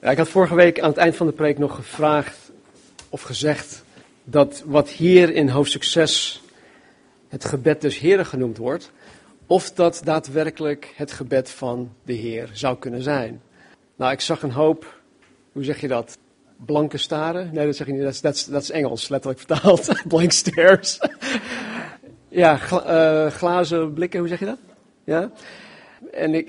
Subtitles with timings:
[0.00, 2.52] Ik had vorige week aan het eind van de preek nog gevraagd
[3.08, 3.84] of gezegd
[4.24, 6.42] dat wat hier in hoofdstuk 6
[7.28, 8.90] het gebed des Heren genoemd wordt,
[9.46, 13.42] of dat daadwerkelijk het gebed van de Heer zou kunnen zijn.
[13.96, 15.00] Nou, ik zag een hoop,
[15.52, 16.18] hoe zeg je dat?
[16.56, 17.50] Blanke staren?
[17.52, 19.88] Nee, dat zeg je niet, dat is, Engels, letterlijk vertaald.
[20.08, 21.00] Blank stares.
[22.28, 24.58] ja, uh, glazen blikken, hoe zeg je dat?
[25.04, 25.30] Ja?
[26.12, 26.48] En ik,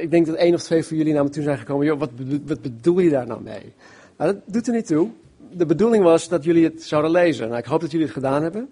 [0.00, 1.86] ik, denk dat één of twee van jullie naar me toe zijn gekomen.
[1.86, 2.10] Joh, wat,
[2.46, 3.72] wat bedoel je daar nou mee?
[4.16, 5.10] Nou, dat doet er niet toe.
[5.50, 7.48] De bedoeling was dat jullie het zouden lezen.
[7.48, 8.70] Nou, ik hoop dat jullie het gedaan hebben.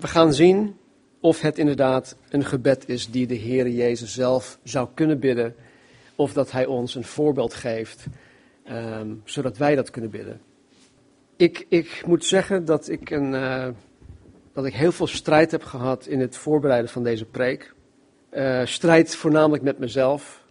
[0.00, 0.76] We gaan zien
[1.20, 5.54] of het inderdaad een gebed is die de Heer Jezus zelf zou kunnen bidden.
[6.16, 8.06] Of dat Hij ons een voorbeeld geeft,
[8.70, 10.40] um, zodat wij dat kunnen bidden.
[11.36, 13.68] Ik, ik moet zeggen dat ik, een, uh,
[14.52, 17.74] dat ik heel veel strijd heb gehad in het voorbereiden van deze preek.
[18.30, 20.44] Uh, strijd voornamelijk met mezelf,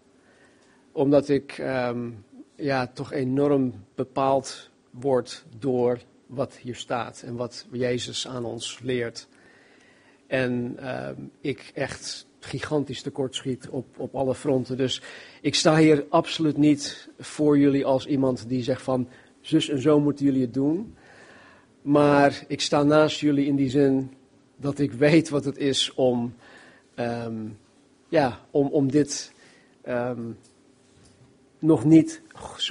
[0.91, 8.27] omdat ik um, ja, toch enorm bepaald word door wat hier staat en wat Jezus
[8.27, 9.27] aan ons leert.
[10.27, 11.09] En uh,
[11.41, 14.77] ik echt gigantisch tekortschiet op, op alle fronten.
[14.77, 15.01] Dus
[15.41, 19.07] ik sta hier absoluut niet voor jullie als iemand die zegt van
[19.41, 20.95] zus en zo moeten jullie het doen.
[21.81, 24.13] Maar ik sta naast jullie in die zin
[24.55, 26.35] dat ik weet wat het is om,
[26.95, 27.57] um,
[28.07, 29.31] ja, om, om dit
[29.87, 30.37] um,
[31.59, 32.21] nog niet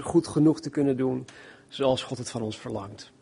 [0.02, 1.24] goed genoeg te kunnen doen
[1.68, 3.12] zoals God het van ons verlangt.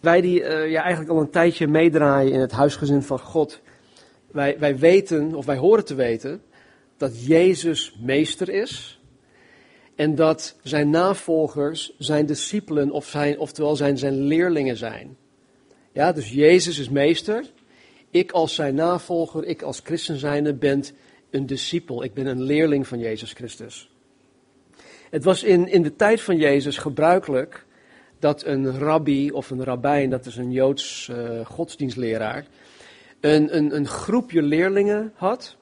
[0.00, 3.60] Wij die uh, ja, eigenlijk al een tijdje meedraaien in het huisgezin van God,
[4.30, 6.42] wij, wij weten, of wij horen te weten,
[6.96, 9.00] dat Jezus meester is.
[9.94, 15.16] En dat zijn navolgers zijn discipelen, of zijn, oftewel zijn, zijn leerlingen zijn.
[15.92, 17.44] Ja, dus Jezus is meester.
[18.16, 20.84] Ik als zijn navolger, ik als christen zijnde ben
[21.30, 22.04] een discipel.
[22.04, 23.90] Ik ben een leerling van Jezus Christus.
[25.10, 27.66] Het was in, in de tijd van Jezus gebruikelijk
[28.18, 32.46] dat een rabbi of een rabbijn, dat is een Joods uh, godsdienstleraar,
[33.20, 35.56] een, een, een, groepje leerlingen had,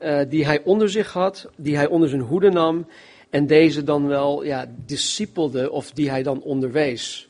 [0.00, 2.86] uh, die hij onder zich had, die hij onder zijn hoede nam
[3.30, 7.28] en deze dan wel ja, discipelde of die hij dan onderwees.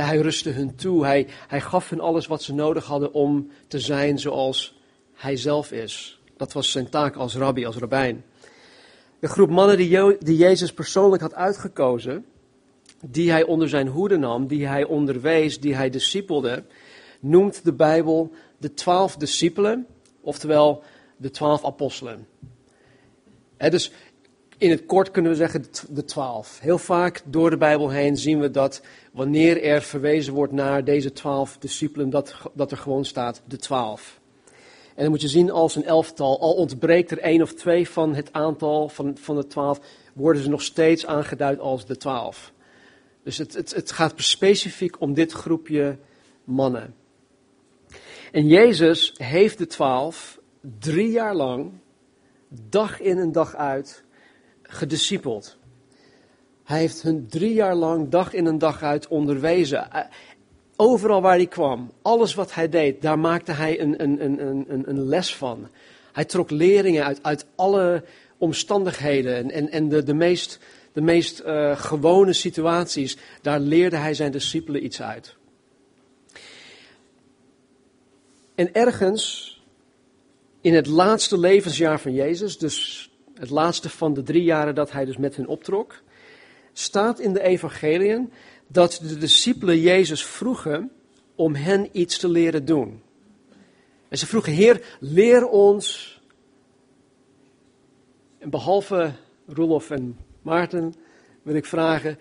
[0.00, 3.78] Hij rustte hun toe, hij, hij gaf hun alles wat ze nodig hadden om te
[3.78, 4.80] zijn zoals
[5.14, 6.20] hij zelf is.
[6.36, 8.24] Dat was zijn taak als rabbi, als rabbijn.
[9.18, 12.24] De groep mannen die, die Jezus persoonlijk had uitgekozen,
[13.06, 16.64] die hij onder zijn hoede nam, die hij onderwees, die hij discipelde,
[17.20, 19.86] noemt de Bijbel de twaalf discipelen,
[20.20, 20.82] oftewel
[21.16, 22.26] de twaalf apostelen.
[23.56, 23.92] He, dus
[24.62, 26.58] in het kort kunnen we zeggen de twaalf.
[26.60, 31.12] Heel vaak door de Bijbel heen zien we dat wanneer er verwezen wordt naar deze
[31.12, 34.20] twaalf discipelen, dat, dat er gewoon staat de twaalf.
[34.94, 38.14] En dan moet je zien als een elftal, al ontbreekt er één of twee van
[38.14, 39.80] het aantal van, van de twaalf,
[40.12, 42.52] worden ze nog steeds aangeduid als de twaalf.
[43.22, 45.98] Dus het, het, het gaat specifiek om dit groepje
[46.44, 46.94] mannen.
[48.32, 50.40] En Jezus heeft de twaalf
[50.78, 51.72] drie jaar lang,
[52.48, 54.04] dag in en dag uit,
[54.72, 55.56] gediscipeld.
[56.64, 59.90] Hij heeft hun drie jaar lang, dag in en dag uit onderwezen.
[59.92, 60.00] Eh,
[60.76, 64.88] overal waar hij kwam, alles wat hij deed, daar maakte hij een, een, een, een,
[64.88, 65.68] een les van.
[66.12, 68.04] Hij trok leringen uit, uit alle
[68.38, 70.58] omstandigheden en, en, en de, de meest
[70.92, 75.36] de meest uh, gewone situaties, daar leerde hij zijn discipelen iets uit.
[78.54, 79.50] En ergens
[80.60, 85.04] in het laatste levensjaar van Jezus, dus het laatste van de drie jaren dat hij
[85.04, 86.02] dus met hen optrok,
[86.72, 88.32] staat in de evangeliën
[88.66, 90.90] dat de discipelen Jezus vroegen
[91.34, 93.02] om hen iets te leren doen.
[94.08, 96.20] En ze vroegen, Heer, leer ons.
[98.38, 99.12] En behalve
[99.46, 100.94] Roelof en Maarten,
[101.42, 102.18] wil ik vragen,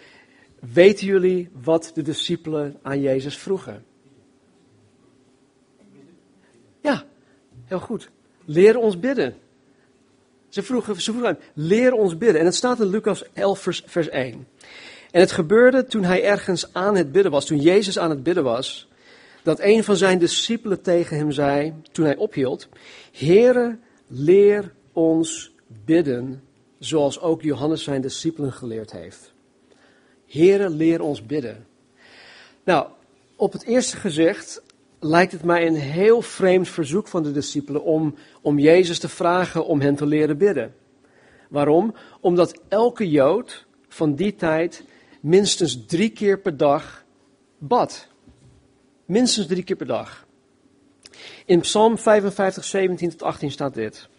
[0.73, 3.85] weten jullie wat de discipelen aan Jezus vroegen?
[6.81, 7.05] Ja,
[7.65, 8.09] heel goed.
[8.45, 9.35] Leer ons bidden.
[10.51, 12.39] Ze vroegen, ze vroegen leer ons bidden.
[12.39, 14.47] En het staat in Lucas 11, vers, vers 1.
[15.11, 18.43] En het gebeurde toen hij ergens aan het bidden was, toen Jezus aan het bidden
[18.43, 18.87] was,
[19.43, 22.67] dat een van zijn discipelen tegen hem zei, toen hij ophield,
[23.11, 23.77] Heere,
[24.07, 25.55] leer ons
[25.85, 26.43] bidden,
[26.79, 29.33] zoals ook Johannes zijn discipelen geleerd heeft.
[30.27, 31.65] Here, leer ons bidden.
[32.63, 32.87] Nou,
[33.35, 34.61] op het eerste gezicht
[35.03, 39.65] lijkt het mij een heel vreemd verzoek van de discipelen om, om Jezus te vragen
[39.65, 40.75] om hen te leren bidden.
[41.49, 41.93] Waarom?
[42.19, 44.83] Omdat elke Jood van die tijd
[45.21, 47.03] minstens drie keer per dag
[47.57, 48.07] bad.
[49.05, 50.25] Minstens drie keer per dag.
[51.45, 54.09] In Psalm 55, 17 tot 18 staat dit.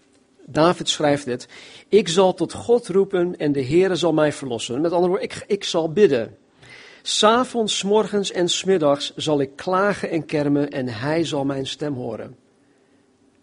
[0.46, 1.48] David schrijft dit.
[1.88, 4.80] Ik zal tot God roepen en de Heere zal mij verlossen.
[4.80, 6.36] Met andere woorden, ik, ik zal bidden.
[7.02, 12.36] S'avonds, morgens en smiddags zal ik klagen en kermen en hij zal mijn stem horen.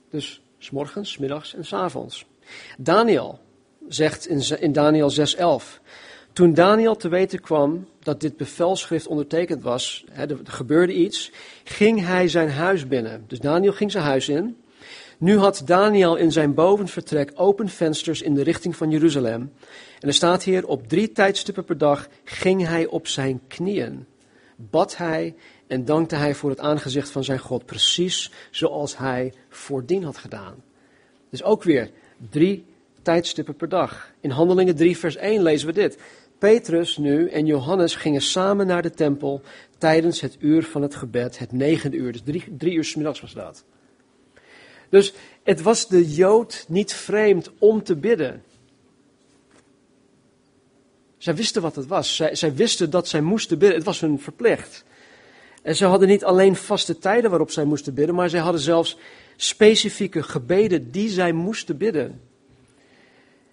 [0.10, 2.26] Dus s'morgens, middags en s'avonds.
[2.78, 3.40] Daniel
[3.88, 5.82] zegt in, in Daniel 6:11.
[6.34, 11.32] Toen Daniel te weten kwam dat dit bevelschrift ondertekend was, er gebeurde iets,
[11.64, 13.24] ging hij zijn huis binnen.
[13.28, 14.58] Dus Daniel ging zijn huis in.
[15.20, 19.54] Nu had Daniel in zijn bovenvertrek open vensters in de richting van Jeruzalem.
[20.00, 24.06] En er staat hier, op drie tijdstippen per dag ging hij op zijn knieën.
[24.56, 25.36] Bad hij
[25.68, 30.64] en dankte hij voor het aangezicht van zijn God, precies zoals hij voordien had gedaan.
[31.30, 31.92] Dus ook weer
[32.30, 32.66] drie
[33.02, 34.12] tijdstippen per dag.
[34.20, 35.98] In Handelingen 3, vers 1 lezen we dit.
[36.38, 39.42] Petrus nu en Johannes gingen samen naar de tempel
[39.78, 42.12] tijdens het uur van het gebed, het negende uur.
[42.12, 43.64] Dus drie, drie uur s middags was dat.
[44.90, 45.14] Dus
[45.44, 48.44] het was de Jood niet vreemd om te bidden.
[51.18, 52.16] Zij wisten wat het was.
[52.16, 53.78] Zij, zij wisten dat zij moesten bidden.
[53.78, 54.84] Het was hun verplicht.
[55.62, 58.98] En ze hadden niet alleen vaste tijden waarop zij moesten bidden, maar zij hadden zelfs
[59.36, 62.22] specifieke gebeden die zij moesten bidden.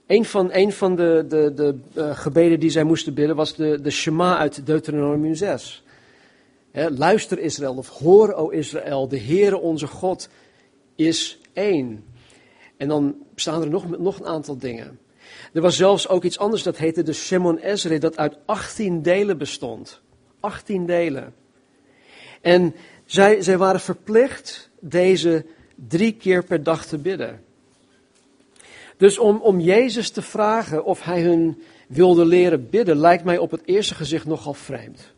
[0.06, 3.80] Een van, een van de, de, de uh, gebeden die zij moesten bidden was de,
[3.80, 5.82] de Shema uit Deuteronomium 6.
[6.72, 10.28] luister Israël, of hoor o Israël, de Heere onze God
[10.96, 12.04] is één.
[12.76, 14.98] En dan staan er nog, nog een aantal dingen.
[15.52, 19.38] Er was zelfs ook iets anders dat heette de Shemon Ezra, dat uit 18 delen
[19.38, 20.00] bestond.
[20.40, 21.34] 18 delen.
[22.40, 25.44] En zij, zij waren verplicht deze
[25.74, 27.44] drie keer per dag te bidden.
[28.96, 33.50] Dus om, om Jezus te vragen of hij hun wilde leren bidden, lijkt mij op
[33.50, 35.12] het eerste gezicht nogal vreemd.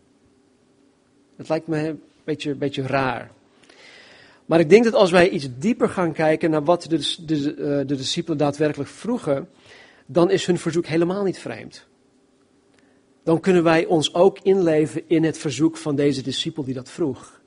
[1.37, 3.31] Het lijkt me een beetje, beetje raar.
[4.49, 7.85] Maar ik denk dat als wij iets dieper gaan kijken naar wat de, de, de,
[7.87, 9.49] de discipelen daadwerkelijk vroegen,
[10.07, 11.87] dan is hun verzoek helemaal niet vreemd.
[13.23, 17.41] Dan kunnen wij ons ook inleven in het verzoek van deze discipel die dat vroeg.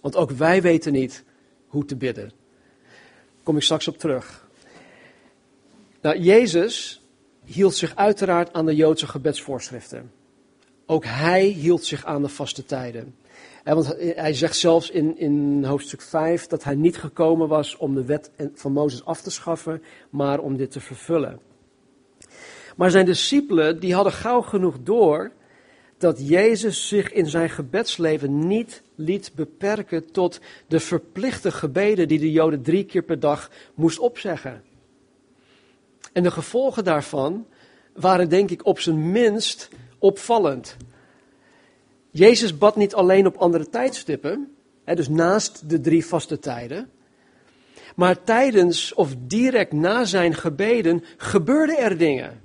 [0.00, 1.24] Want ook wij weten niet
[1.66, 2.28] hoe te bidden.
[2.28, 4.48] Daar kom ik straks op terug.
[6.00, 7.02] Nou, Jezus
[7.44, 10.12] hield zich uiteraard aan de Joodse gebedsvoorschriften.
[10.86, 13.14] Ook hij hield zich aan de vaste tijden.
[13.74, 18.04] Want hij zegt zelfs in, in hoofdstuk 5 dat hij niet gekomen was om de
[18.04, 21.40] wet van Mozes af te schaffen, maar om dit te vervullen.
[22.76, 25.32] Maar zijn discipelen, die hadden gauw genoeg door
[25.98, 32.32] dat Jezus zich in zijn gebedsleven niet liet beperken tot de verplichte gebeden die de
[32.32, 34.62] Joden drie keer per dag moest opzeggen.
[36.12, 37.46] En de gevolgen daarvan
[37.94, 39.68] waren denk ik op zijn minst
[39.98, 40.76] opvallend.
[42.10, 44.54] Jezus bad niet alleen op andere tijdstippen,
[44.84, 46.90] hè, dus naast de drie vaste tijden,
[47.96, 52.42] maar tijdens of direct na zijn gebeden gebeurden er dingen.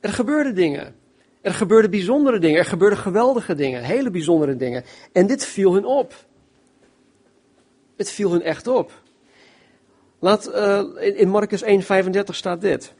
[0.00, 0.94] Er gebeurden dingen.
[1.40, 2.58] Er gebeurden bijzondere dingen.
[2.58, 3.82] Er gebeurden geweldige dingen.
[3.82, 4.84] Hele bijzondere dingen.
[5.12, 6.14] En dit viel hun op.
[7.96, 9.02] Het viel hun echt op.
[10.18, 12.92] Laat, uh, in Marcus 1,35 staat dit.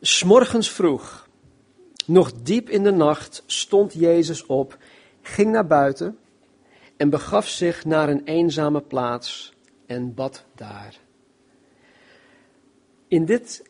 [0.00, 1.28] S'morgens vroeg,
[2.10, 4.78] nog diep in de nacht, stond Jezus op,
[5.22, 6.18] ging naar buiten
[6.96, 9.54] en begaf zich naar een eenzame plaats
[9.86, 10.98] en bad daar.
[13.08, 13.68] In dit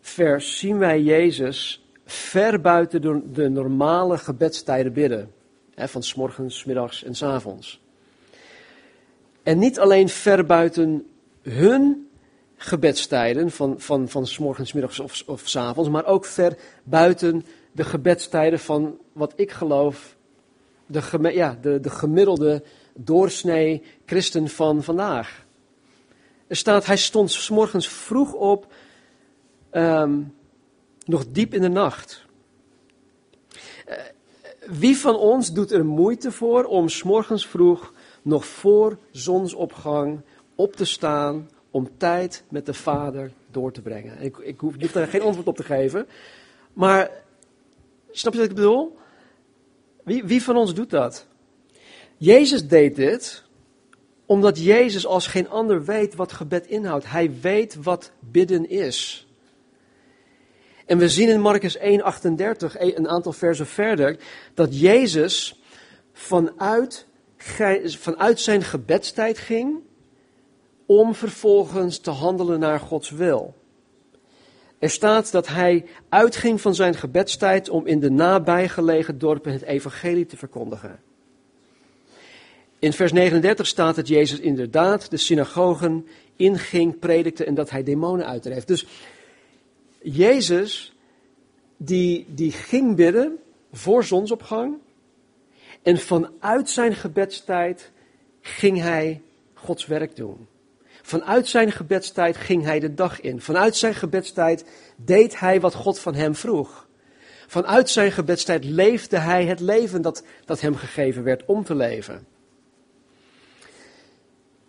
[0.00, 5.32] vers zien wij Jezus ver buiten de, normale gebedstijden bidden.
[5.76, 7.80] Van s morgens, middags en s avonds.
[9.42, 11.06] En niet alleen ver buiten
[11.42, 12.08] hun
[12.56, 17.44] gebedstijden van, van, van s morgens, middags of, of s avonds, maar ook ver buiten
[17.74, 20.16] de gebedstijden van wat ik geloof,
[20.86, 22.62] de, ja, de, de gemiddelde
[22.94, 25.44] doorsnee christen van vandaag.
[26.46, 28.72] Er staat, hij stond s morgens vroeg op
[29.74, 30.22] Ehm,
[31.04, 32.26] nog diep in de nacht.
[33.88, 33.94] Uh,
[34.66, 40.20] wie van ons doet er moeite voor om s'morgens vroeg, nog voor zonsopgang,
[40.54, 44.20] op te staan om tijd met de Vader door te brengen?
[44.20, 46.06] Ik, ik hoef, ik daar geen antwoord op te geven,
[46.72, 47.10] maar
[48.18, 48.96] snap je wat ik bedoel?
[50.04, 51.26] Wie, wie van ons doet dat?
[52.16, 53.42] Jezus deed dit
[54.26, 57.10] omdat Jezus als geen ander weet wat gebed inhoudt.
[57.10, 59.26] Hij weet wat bidden is.
[60.86, 61.82] En we zien in Marcus 1:38,
[62.78, 64.16] een aantal versen verder,
[64.54, 65.62] dat Jezus
[66.12, 67.06] vanuit,
[67.86, 69.76] vanuit zijn gebedstijd ging
[70.86, 73.54] om vervolgens te handelen naar Gods wil.
[74.84, 80.26] Er staat dat hij uitging van zijn gebedstijd om in de nabijgelegen dorpen het evangelie
[80.26, 81.00] te verkondigen.
[82.78, 88.26] In vers 39 staat dat Jezus inderdaad de synagogen inging, predikte en dat hij demonen
[88.26, 88.64] uitdreef.
[88.64, 88.86] Dus
[90.02, 90.94] Jezus,
[91.76, 93.38] die, die ging bidden
[93.72, 94.76] voor zonsopgang.
[95.82, 97.90] En vanuit zijn gebedstijd
[98.40, 99.22] ging hij
[99.54, 100.46] Gods werk doen.
[101.06, 103.40] Vanuit zijn gebedstijd ging hij de dag in.
[103.40, 104.64] Vanuit zijn gebedstijd
[104.96, 106.86] deed hij wat God van hem vroeg.
[107.46, 112.26] Vanuit zijn gebedstijd leefde hij het leven dat, dat hem gegeven werd om te leven.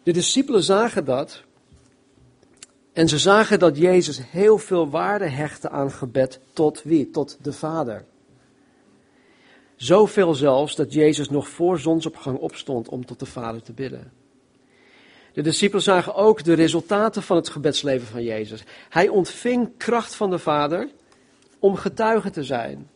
[0.04, 1.44] De discipelen zagen dat.
[2.94, 7.12] En ze zagen dat Jezus heel veel waarde hechtte aan gebed tot wie?
[7.12, 8.06] Tot de Vader.
[9.76, 14.25] Zoveel zelfs dat Jezus nog voor zonsopgang opstond om tot de Vader te bidden.
[15.36, 18.64] De discipelen zagen ook de resultaten van het gebedsleven van Jezus.
[18.90, 20.90] Hij ontving kracht van de Vader
[21.60, 22.90] om getuige te zijn.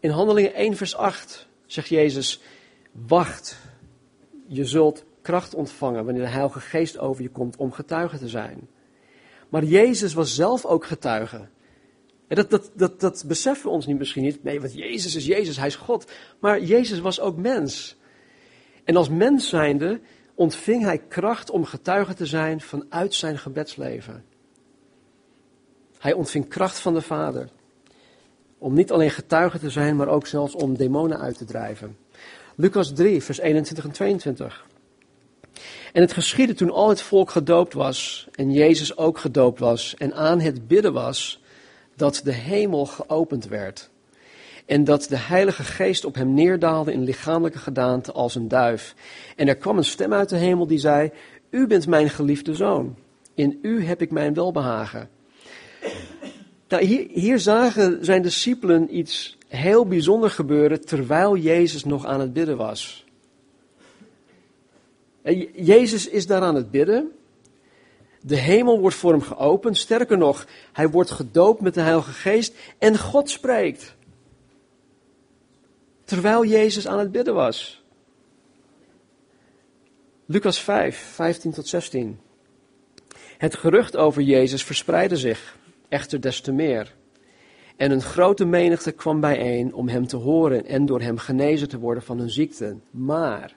[0.00, 2.40] In Handelingen 1, vers 8 zegt Jezus:
[2.92, 3.58] Wacht,
[4.46, 8.68] je zult kracht ontvangen wanneer de Heilige Geest over je komt om getuige te zijn.
[9.48, 11.48] Maar Jezus was zelf ook getuige.
[12.28, 14.42] En dat, dat, dat, dat beseffen we ons niet misschien niet.
[14.42, 16.10] Nee, want Jezus is Jezus, hij is God.
[16.38, 17.96] Maar Jezus was ook mens.
[18.84, 20.00] En als mens zijnde
[20.34, 24.24] ontving hij kracht om getuige te zijn vanuit zijn gebedsleven.
[25.98, 27.48] Hij ontving kracht van de Vader.
[28.58, 31.96] Om niet alleen getuige te zijn, maar ook zelfs om demonen uit te drijven.
[32.54, 34.66] Lucas 3, vers 21 en 22.
[35.92, 40.14] En het geschiedde toen al het volk gedoopt was en Jezus ook gedoopt was en
[40.14, 41.42] aan het bidden was,
[41.96, 43.90] dat de hemel geopend werd.
[44.66, 48.94] En dat de Heilige Geest op hem neerdaalde in lichamelijke gedaante als een duif.
[49.36, 51.10] En er kwam een stem uit de hemel die zei:
[51.50, 52.96] U bent mijn geliefde zoon.
[53.34, 55.08] In u heb ik mijn welbehagen.
[56.68, 62.32] Nou, hier, hier zagen zijn discipelen iets heel bijzonder gebeuren terwijl Jezus nog aan het
[62.32, 63.04] bidden was.
[65.52, 67.10] Jezus is daar aan het bidden.
[68.20, 69.76] De hemel wordt voor hem geopend.
[69.76, 73.94] Sterker nog, hij wordt gedoopt met de Heilige Geest en God spreekt.
[76.04, 77.82] Terwijl Jezus aan het bidden was.
[80.26, 82.18] Lucas 5, 15 tot 16.
[83.38, 85.56] Het gerucht over Jezus verspreidde zich,
[85.88, 86.94] echter des te meer.
[87.76, 91.78] En een grote menigte kwam bijeen om hem te horen en door hem genezen te
[91.78, 92.76] worden van hun ziekte.
[92.90, 93.56] Maar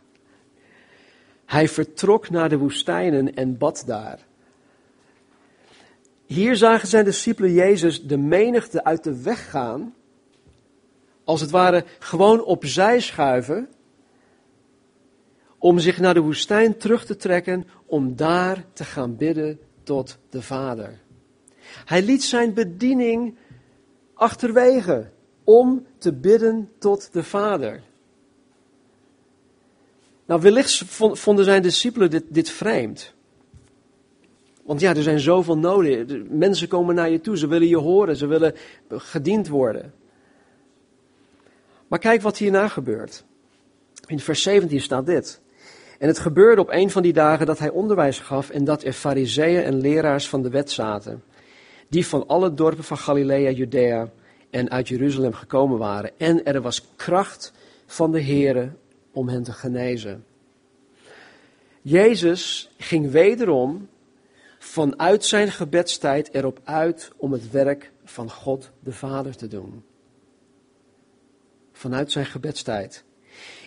[1.45, 4.25] hij vertrok naar de woestijnen en bad daar.
[6.25, 9.93] Hier zagen zijn discipelen Jezus de menigte uit de weg gaan,
[11.27, 13.67] als het ware gewoon opzij schuiven,
[15.57, 20.41] om zich naar de woestijn terug te trekken, om daar te gaan bidden tot de
[20.41, 20.99] Vader.
[21.85, 23.37] Hij liet zijn bediening
[24.13, 25.09] achterwege
[25.43, 27.83] om te bidden tot de Vader.
[30.25, 33.13] Nou, wellicht vonden zijn discipelen dit, dit vreemd.
[34.63, 36.27] Want ja, er zijn zoveel noden.
[36.37, 38.53] Mensen komen naar je toe, ze willen je horen, ze willen
[38.89, 39.93] gediend worden.
[41.87, 43.25] Maar kijk wat hierna gebeurt.
[44.05, 45.41] In vers 17 staat dit.
[45.99, 48.93] En het gebeurde op een van die dagen dat hij onderwijs gaf en dat er
[48.93, 51.23] fariseeën en leraars van de wet zaten,
[51.89, 54.11] die van alle dorpen van Galilea, Judea
[54.49, 56.11] en uit Jeruzalem gekomen waren.
[56.17, 57.53] En er was kracht
[57.85, 58.71] van de Here
[59.11, 60.25] om hen te genezen.
[61.81, 63.87] Jezus ging wederom
[64.59, 69.83] vanuit zijn gebedstijd erop uit om het werk van God de Vader te doen.
[71.77, 73.03] Vanuit zijn gebedstijd.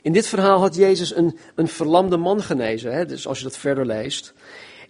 [0.02, 3.56] In dit verhaal had Jezus een, een verlamde man genezen, hè, dus als je dat
[3.56, 4.34] verder leest.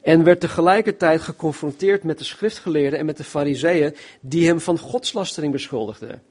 [0.03, 5.53] En werd tegelijkertijd geconfronteerd met de schriftgeleerden en met de fariseeën die hem van godslastering
[5.53, 6.23] beschuldigden.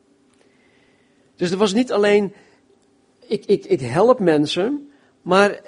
[1.36, 2.34] Dus er was niet alleen,
[3.28, 4.92] ik, ik, ik help mensen,
[5.22, 5.62] maar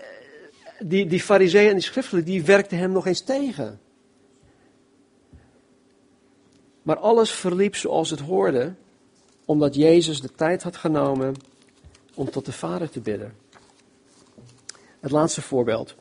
[0.79, 3.79] die, die fariseeën en die schriftgeleerden, die werkten hem nog eens tegen.
[6.81, 8.73] Maar alles verliep zoals het hoorde,
[9.51, 11.35] omdat Jezus de tijd had genomen
[12.13, 13.33] om tot de Vader te bidden.
[14.99, 15.95] Het laatste voorbeeld.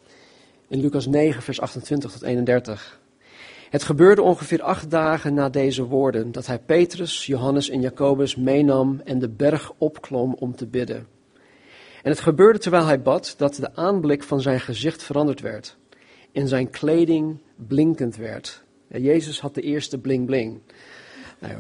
[0.69, 3.01] In Lucas 9, vers 28 tot 31.
[3.71, 9.01] Het gebeurde ongeveer acht dagen na deze woorden dat hij Petrus, Johannes en Jacobus meenam
[9.05, 11.07] en de berg opklom om te bidden.
[12.03, 15.77] En het gebeurde terwijl hij bad dat de aanblik van zijn gezicht veranderd werd
[16.33, 18.63] en zijn kleding blinkend werd.
[18.89, 20.61] Jezus had de eerste bling bling.
[21.39, 21.57] Nee,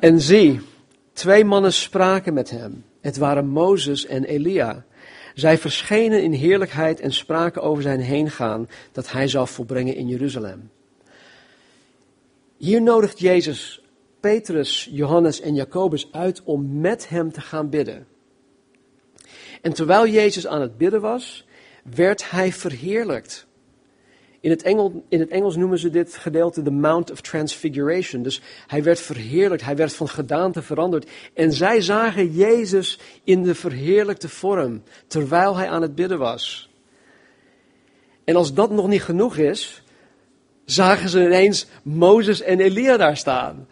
[0.00, 0.60] en zie,
[1.12, 2.84] twee mannen spraken met hem.
[3.00, 4.84] Het waren Mozes en Elia.
[5.34, 10.70] Zij verschenen in heerlijkheid en spraken over zijn heengaan dat hij zou volbrengen in Jeruzalem.
[12.56, 13.82] Hier nodigt Jezus
[14.20, 18.06] Petrus, Johannes en Jacobus uit om met hem te gaan bidden.
[19.62, 21.46] En terwijl Jezus aan het bidden was,
[21.94, 23.47] werd hij verheerlijkt.
[24.40, 24.62] In het,
[25.08, 28.22] in het Engels noemen ze dit gedeelte de Mount of Transfiguration.
[28.22, 31.10] Dus hij werd verheerlijkt, hij werd van gedaante veranderd.
[31.34, 36.70] En zij zagen Jezus in de verheerlijkte vorm, terwijl hij aan het bidden was.
[38.24, 39.82] En als dat nog niet genoeg is,
[40.64, 43.68] zagen ze ineens Mozes en Elia daar staan.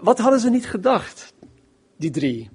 [0.00, 1.32] Wat hadden ze niet gedacht,
[1.96, 2.50] die drie?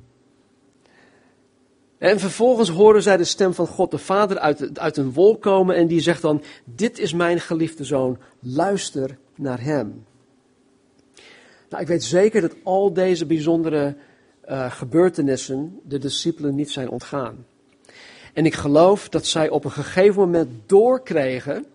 [1.98, 5.76] En vervolgens horen zij de stem van God de Vader uit, uit een wolk komen
[5.76, 10.06] en die zegt dan, dit is mijn geliefde zoon, luister naar hem.
[11.70, 13.96] Nou, ik weet zeker dat al deze bijzondere
[14.50, 17.46] uh, gebeurtenissen de discipelen niet zijn ontgaan.
[18.34, 21.66] En ik geloof dat zij op een gegeven moment doorkregen,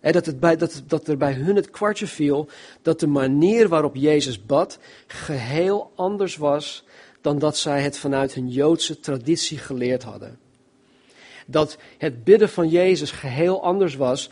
[0.00, 2.48] dat, het bij, dat, dat er bij hun het kwartje viel,
[2.82, 6.84] dat de manier waarop Jezus bad geheel anders was
[7.22, 10.38] dan dat zij het vanuit hun Joodse traditie geleerd hadden.
[11.46, 14.30] Dat het bidden van Jezus geheel anders was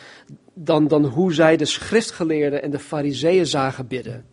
[0.54, 4.24] dan, dan hoe zij de schriftgeleerden en de fariseeën zagen bidden.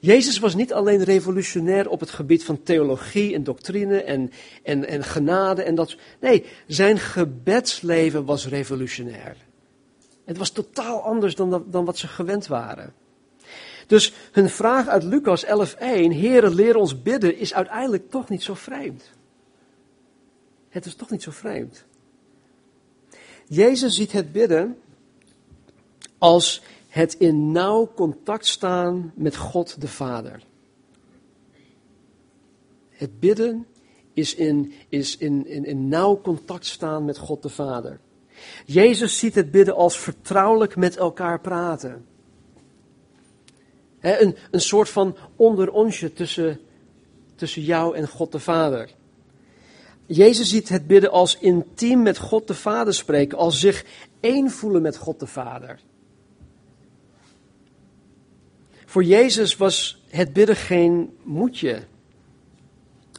[0.00, 4.30] Jezus was niet alleen revolutionair op het gebied van theologie en doctrine en,
[4.62, 5.96] en, en genade en dat.
[6.20, 9.36] Nee, zijn gebedsleven was revolutionair.
[10.24, 12.92] Het was totaal anders dan, dan wat ze gewend waren.
[13.86, 18.54] Dus hun vraag uit Lucas 11:1, Heere, leer ons bidden, is uiteindelijk toch niet zo
[18.54, 19.10] vreemd.
[20.68, 21.84] Het is toch niet zo vreemd.
[23.46, 24.78] Jezus ziet het bidden
[26.18, 30.42] als het in nauw contact staan met God de Vader.
[32.90, 33.66] Het bidden
[34.12, 38.00] is in, is in, in, in nauw contact staan met God de Vader.
[38.64, 42.06] Jezus ziet het bidden als vertrouwelijk met elkaar praten
[44.00, 46.60] een, een soort van onderonsje tussen,
[47.34, 48.90] tussen jou en God de Vader.
[50.06, 53.84] Jezus ziet het bidden als intiem met God de Vader spreken, als zich
[54.20, 55.78] één voelen met God de Vader.
[58.84, 61.82] Voor Jezus was het bidden geen moedje.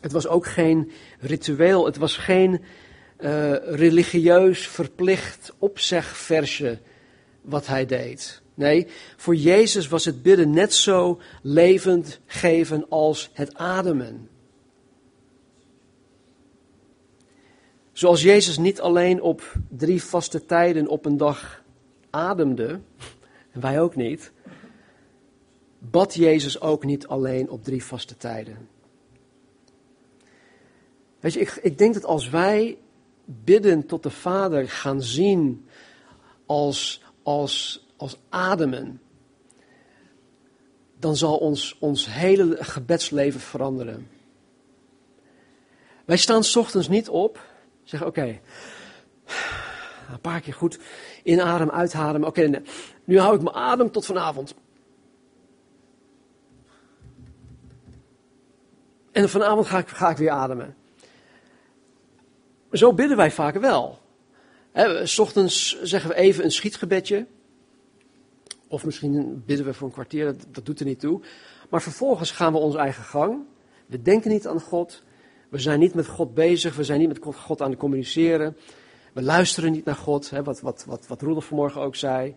[0.02, 1.86] Het was ook geen ritueel.
[1.86, 2.52] Het was geen
[3.20, 6.80] uh, religieus verplicht opzegversje
[7.42, 8.42] wat hij deed.
[8.58, 14.30] Nee, voor Jezus was het bidden net zo levend geven als het ademen.
[17.92, 21.64] Zoals Jezus niet alleen op drie vaste tijden op een dag
[22.10, 22.80] ademde,
[23.52, 24.32] en wij ook niet,
[25.80, 28.70] bad Jezus ook niet alleen op drie vaste tijden.
[31.20, 32.78] Weet je, ik, ik denk dat als wij
[33.26, 35.68] bidden tot de Vader gaan zien
[36.46, 39.02] als, als als ademen,
[41.00, 44.10] dan zal ons, ons hele gebedsleven veranderen.
[46.06, 47.46] Wij staan ochtends niet op,
[47.84, 48.40] zeggen oké,
[50.12, 50.80] een paar keer goed
[51.24, 52.28] inadem, uitademen.
[52.28, 52.62] Oké,
[53.04, 54.56] nu hou ik mijn adem tot vanavond.
[59.12, 60.76] En vanavond ga ik, ga ik weer ademen.
[62.72, 64.00] Zo bidden wij vaak wel.
[65.04, 67.26] s ochtends zeggen we even een schietgebedje.
[68.68, 71.22] Of misschien bidden we voor een kwartier, dat, doet er niet toe.
[71.70, 73.44] Maar vervolgens gaan we onze eigen gang.
[73.86, 75.04] We denken niet aan God.
[75.50, 76.76] We zijn niet met God bezig.
[76.76, 78.58] We zijn niet met God aan het communiceren.
[79.14, 82.36] We luisteren niet naar God, hè, wat, wat, wat, wat vanmorgen ook zei.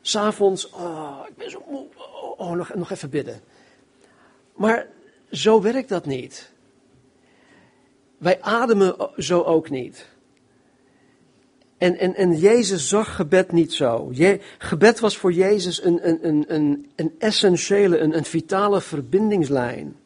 [0.00, 3.40] S'avonds, oh, ik ben zo moe, oh, oh, nog, nog even bidden.
[4.54, 4.88] Maar
[5.30, 6.52] zo werkt dat niet.
[8.18, 10.15] Wij ademen zo ook niet.
[11.78, 14.08] En, en, en Jezus zag gebed niet zo.
[14.12, 19.96] Je, gebed was voor Jezus een, een, een, een, een essentiële, een, een vitale verbindingslijn.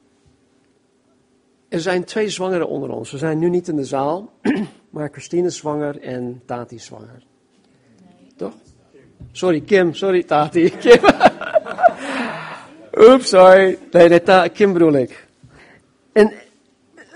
[1.69, 3.11] Er zijn twee zwangeren onder ons.
[3.11, 4.33] We zijn nu niet in de zaal,
[4.91, 7.23] maar Christine is zwanger en Tati is zwanger.
[8.37, 8.55] Toch?
[9.33, 9.95] Sorry, Kim.
[9.95, 10.71] Sorry, Tati.
[10.81, 11.01] Kim.
[12.97, 13.79] Oeps, sorry.
[13.91, 15.27] Nee, Kim bedoel ik.
[16.13, 16.33] En,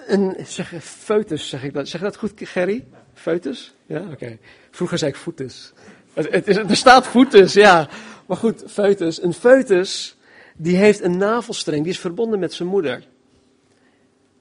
[0.06, 1.88] en zeg, foetus zeg ik dat.
[1.88, 2.84] Zeg dat goed, Gerry?
[3.24, 3.74] Foetus?
[3.86, 4.38] Ja, oké.
[4.70, 5.72] Vroeger zei ik voetus.
[6.12, 7.88] Het er staat voetus, ja.
[8.26, 9.22] Maar goed, foetus.
[9.22, 10.16] Een foetus,
[10.56, 13.06] die heeft een navelstreng, die is verbonden met zijn moeder.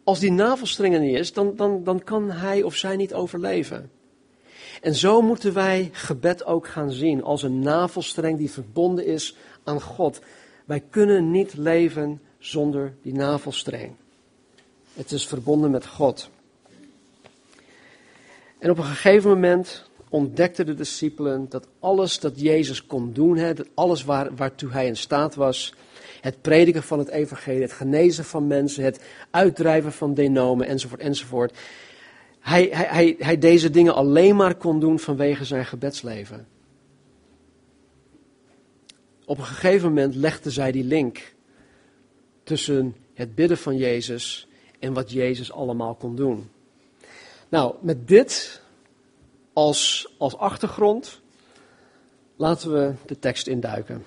[0.04, 3.92] Als die navelstreng er niet is, dan, dan, dan kan hij of zij niet overleven.
[4.82, 9.82] En zo moeten wij gebed ook gaan zien als een navelstreng die verbonden is aan
[9.82, 10.20] God.
[10.66, 13.92] Wij kunnen niet leven zonder die navelstreng.
[14.94, 16.30] Het is verbonden met God.
[18.64, 23.54] En op een gegeven moment ontdekten de discipelen dat alles dat Jezus kon doen, hè,
[23.74, 25.74] alles waar, waartoe hij in staat was,
[26.22, 31.58] het prediken van het evangelie, het genezen van mensen, het uitdrijven van denomen, enzovoort, enzovoort.
[32.40, 36.48] Hij, hij, hij, hij deze dingen alleen maar kon doen vanwege zijn gebedsleven.
[39.26, 41.34] Op een gegeven moment legde zij die link
[42.44, 44.48] tussen het bidden van Jezus
[44.80, 46.50] en wat Jezus allemaal kon doen.
[47.54, 48.62] Nou, met dit
[49.54, 51.22] als, als achtergrond
[52.36, 54.06] laten we de tekst induiken.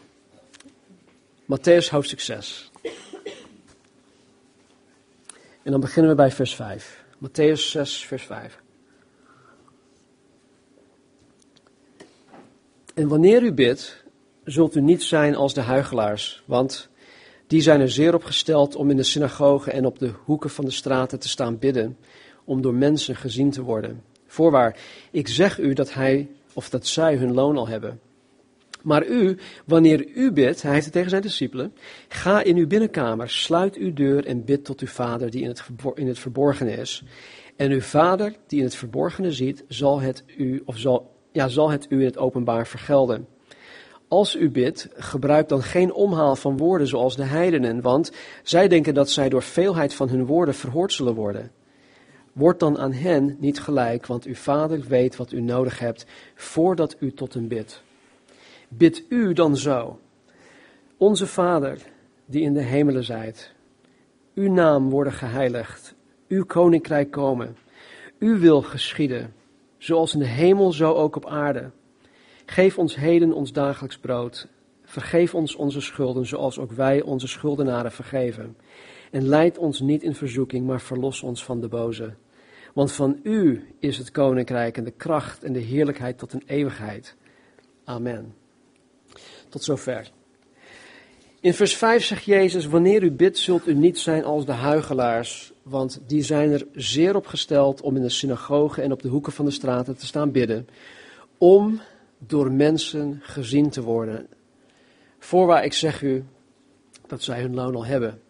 [1.42, 2.70] Matthäus hoofdstuk 6.
[5.62, 7.04] En dan beginnen we bij vers 5.
[7.18, 8.61] Matthäus 6, vers 5.
[12.94, 14.04] En wanneer u bidt,
[14.44, 16.88] zult u niet zijn als de huigelaars, want
[17.46, 20.64] die zijn er zeer op gesteld om in de synagogen en op de hoeken van
[20.64, 21.96] de straten te staan bidden,
[22.46, 24.02] om door mensen gezien te worden.
[24.26, 24.76] Voorwaar,
[25.11, 28.00] ik zeg u dat hij of dat zij hun loon al hebben.
[28.82, 31.72] Maar u, wanneer u bidt, hij heeft het tegen zijn discipelen,
[32.09, 35.62] ga in uw binnenkamer, sluit uw deur en bid tot uw vader die in het,
[35.94, 37.02] in het verborgene is.
[37.56, 41.70] En uw vader die in het verborgene ziet, zal het u, of zal, ja, zal
[41.70, 43.26] het u in het openbaar vergelden.
[44.09, 48.94] Als u bidt, gebruik dan geen omhaal van woorden zoals de heidenen, want zij denken
[48.94, 51.50] dat zij door veelheid van hun woorden verhoord zullen worden.
[52.37, 56.96] Word dan aan hen niet gelijk, want uw vader weet wat u nodig hebt voordat
[57.01, 57.83] u tot hem bidt.
[58.68, 59.99] Bid u dan zo.
[60.96, 61.79] Onze Vader,
[62.27, 63.53] die in de hemelen zijt,
[64.35, 65.94] uw naam worden geheiligd,
[66.29, 67.57] uw koninkrijk komen,
[68.18, 69.35] uw wil geschieden,
[69.79, 71.70] zoals in de hemel, zo ook op aarde.
[72.46, 74.49] Geef ons heden ons dagelijks brood.
[74.85, 78.57] Vergeef ons onze schulden, zoals ook wij onze schuldenaren vergeven.
[79.11, 82.14] En leid ons niet in verzoeking, maar verlos ons van de boze.
[82.76, 87.16] Want van u is het koninkrijk en de kracht en de heerlijkheid tot een eeuwigheid.
[87.84, 88.34] Amen.
[89.48, 90.10] Tot zover.
[91.40, 95.52] In vers 5 zegt Jezus: Wanneer u bidt, zult u niet zijn als de huigelaars,
[95.62, 99.32] want die zijn er zeer op gesteld om in de synagogen en op de hoeken
[99.32, 100.68] van de straten te staan bidden,
[101.38, 101.80] om
[102.18, 104.26] door mensen gezien te worden.
[105.18, 106.24] Voorwaar ik zeg u
[107.06, 108.20] dat zij hun loon al hebben.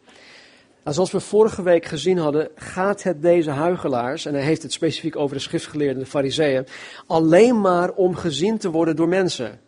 [0.86, 4.72] Nou, zoals we vorige week gezien hadden, gaat het deze huigelaars, en hij heeft het
[4.72, 6.66] specifiek over de schriftgeleerden, de fariseeën,
[7.06, 9.60] alleen maar om gezien te worden door mensen.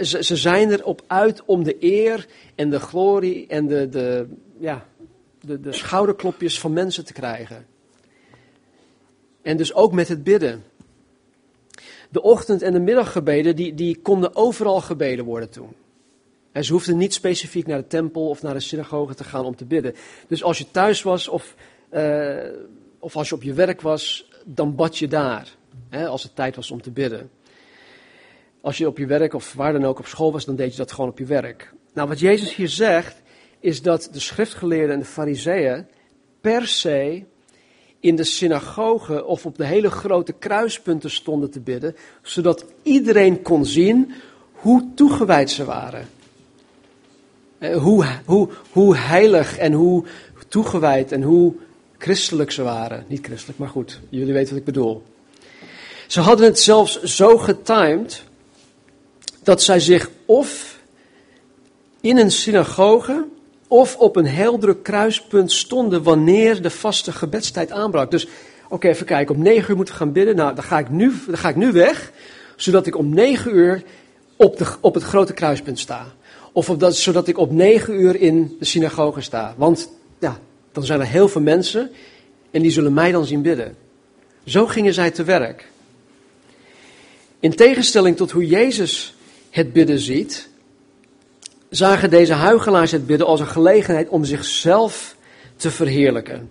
[0.00, 4.26] Ze zijn erop uit om de eer en de glorie en de, de,
[4.58, 4.86] ja,
[5.40, 7.66] de, de schouderklopjes van mensen te krijgen.
[9.42, 10.64] En dus ook met het bidden.
[12.10, 15.74] De ochtend- en de middaggebeden, die, die konden overal gebeden worden toen.
[16.52, 19.56] En ze hoefden niet specifiek naar de tempel of naar de synagoge te gaan om
[19.56, 19.94] te bidden.
[20.28, 21.54] Dus als je thuis was of,
[21.92, 22.36] uh,
[22.98, 25.56] of als je op je werk was, dan bad je daar.
[25.88, 27.30] Hè, als het tijd was om te bidden.
[28.60, 30.78] Als je op je werk of waar dan ook op school was, dan deed je
[30.78, 31.72] dat gewoon op je werk.
[31.94, 33.22] Nou, wat Jezus hier zegt,
[33.60, 35.86] is dat de schriftgeleerden en de fariseeën
[36.40, 37.24] per se
[38.00, 43.66] in de synagoge of op de hele grote kruispunten stonden te bidden, zodat iedereen kon
[43.66, 44.12] zien
[44.52, 46.08] hoe toegewijd ze waren.
[47.58, 50.04] Eh, hoe, hoe, hoe heilig en hoe
[50.48, 51.54] toegewijd en hoe
[51.98, 53.04] christelijk ze waren.
[53.08, 55.02] Niet christelijk, maar goed, jullie weten wat ik bedoel.
[56.06, 58.22] Ze hadden het zelfs zo getimed
[59.42, 60.78] dat zij zich of
[62.00, 63.26] in een synagoge
[63.68, 68.10] of op een heel kruispunt stonden wanneer de vaste gebedstijd aanbrak.
[68.10, 68.28] Dus,
[68.68, 70.36] oké, even kijken, om negen uur moeten we gaan bidden.
[70.36, 72.12] Nou, dan ga ik nu, dan ga ik nu weg,
[72.56, 73.82] zodat ik om negen uur
[74.36, 76.06] op, de, op het grote kruispunt sta.
[76.58, 79.54] Of dat, zodat ik op negen uur in de synagoge sta.
[79.56, 80.40] Want, ja,
[80.72, 81.90] dan zijn er heel veel mensen
[82.50, 83.76] en die zullen mij dan zien bidden.
[84.44, 85.68] Zo gingen zij te werk.
[87.40, 89.14] In tegenstelling tot hoe Jezus
[89.50, 90.48] het bidden ziet,
[91.70, 95.16] zagen deze huigelaars het bidden als een gelegenheid om zichzelf
[95.56, 96.50] te verheerlijken.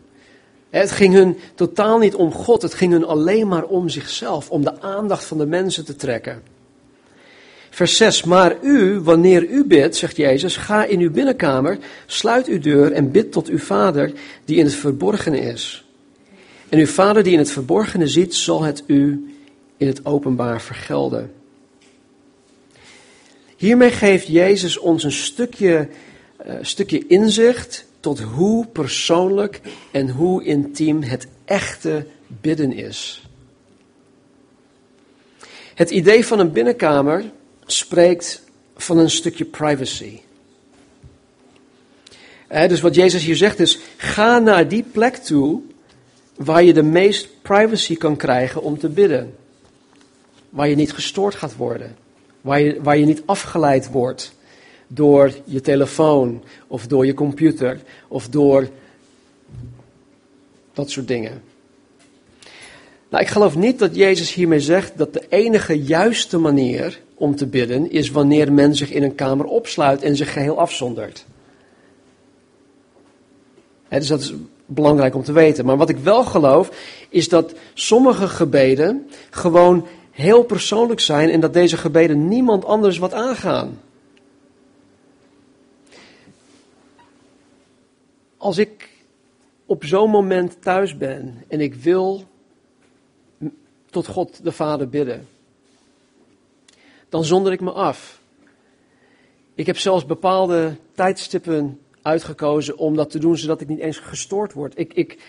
[0.69, 4.63] Het ging hun totaal niet om God, het ging hun alleen maar om zichzelf, om
[4.63, 6.43] de aandacht van de mensen te trekken.
[7.77, 12.59] Vers 6, maar u, wanneer u bidt, zegt Jezus, ga in uw binnenkamer, sluit uw
[12.59, 14.11] deur en bid tot uw vader
[14.45, 15.85] die in het verborgene is.
[16.69, 19.35] En uw vader die in het verborgene ziet, zal het u
[19.77, 21.33] in het openbaar vergelden.
[23.57, 25.87] Hiermee geeft Jezus ons een stukje,
[26.47, 29.61] uh, stukje inzicht tot hoe persoonlijk
[29.91, 33.27] en hoe intiem het echte bidden is.
[35.73, 37.23] Het idee van een binnenkamer
[37.67, 38.43] spreekt
[38.77, 40.19] van een stukje privacy.
[42.47, 45.61] dus wat Jezus hier zegt is: ga naar die plek toe
[46.35, 49.35] waar je de meest privacy kan krijgen om te bidden.
[50.49, 51.95] waar je niet gestoord gaat worden.
[52.41, 54.33] Waar je, waar je niet afgeleid wordt
[54.87, 58.69] door je telefoon of door je computer of door
[60.73, 61.41] dat soort dingen.
[63.09, 67.47] Nou, ik geloof niet dat Jezus hiermee zegt dat de enige juiste manier om te
[67.47, 71.25] bidden is wanneer men zich in een kamer opsluit en zich geheel afzondert.
[73.89, 74.33] dus dat is
[74.65, 75.65] belangrijk om te weten.
[75.65, 76.71] Maar wat ik wel geloof
[77.09, 83.13] is dat sommige gebeden gewoon heel persoonlijk zijn en dat deze gebeden niemand anders wat
[83.13, 83.81] aangaan.
[88.37, 88.89] Als ik
[89.65, 92.23] op zo'n moment thuis ben en ik wil
[93.89, 95.27] tot God de Vader bidden,
[97.09, 98.21] dan zonder ik me af.
[99.55, 104.53] Ik heb zelfs bepaalde tijdstippen uitgekozen om dat te doen, zodat ik niet eens gestoord
[104.53, 104.79] word.
[104.79, 105.23] Ik, ik,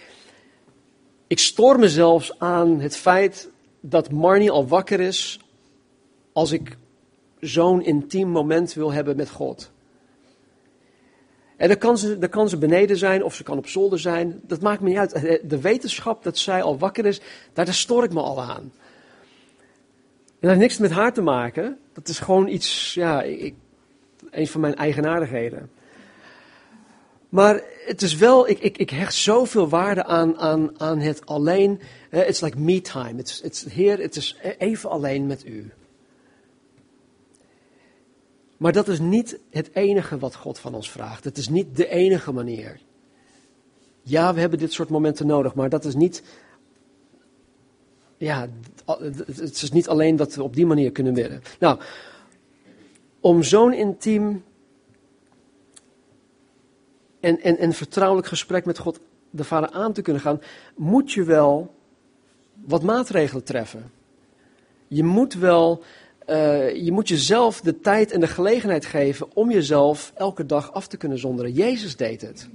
[1.26, 5.40] ik stoor me zelfs aan het feit dat Marnie al wakker is
[6.32, 6.76] als ik
[7.40, 9.70] zo'n intiem moment wil hebben met God.
[11.56, 14.40] En dan kan, ze, dan kan ze beneden zijn of ze kan op zolder zijn.
[14.42, 15.40] Dat maakt me niet uit.
[15.50, 17.20] De wetenschap dat zij al wakker is,
[17.52, 18.72] daar, daar stoor ik me al aan.
[20.40, 21.78] Dat heeft niks met haar te maken.
[21.92, 23.54] Dat is gewoon iets, ja, ik,
[24.30, 25.70] een van mijn eigenaardigheden.
[27.28, 31.80] Maar het is wel, ik, ik, ik hecht zoveel waarde aan, aan, aan het alleen.
[32.10, 33.18] Uh, it's like me time.
[33.18, 35.72] It's, it's, Heer, het is even alleen met u.
[38.56, 41.24] Maar dat is niet het enige wat God van ons vraagt.
[41.24, 42.80] Het is niet de enige manier.
[44.02, 46.22] Ja, we hebben dit soort momenten nodig, maar dat is niet.
[48.18, 48.48] Ja,
[49.26, 51.42] het is niet alleen dat we op die manier kunnen bidden.
[51.58, 51.80] Nou,
[53.20, 54.44] om zo'n intiem
[57.20, 59.00] en, en, en vertrouwelijk gesprek met God
[59.30, 60.40] de Vader aan te kunnen gaan,
[60.76, 61.74] moet je wel
[62.54, 63.90] wat maatregelen treffen.
[64.88, 65.82] Je moet wel
[66.28, 70.86] uh, je moet jezelf de tijd en de gelegenheid geven om jezelf elke dag af
[70.86, 71.52] te kunnen zonderen.
[71.52, 72.48] Jezus deed het.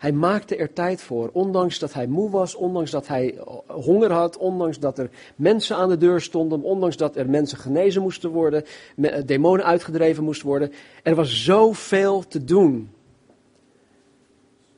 [0.00, 4.36] Hij maakte er tijd voor, ondanks dat hij moe was, ondanks dat hij honger had,
[4.36, 8.64] ondanks dat er mensen aan de deur stonden, ondanks dat er mensen genezen moesten worden,
[8.96, 10.72] eh, demonen uitgedreven moesten worden.
[11.02, 12.90] Er was zoveel te doen.